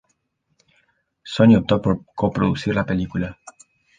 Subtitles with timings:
[1.21, 3.37] Sony optó por coproducir la película.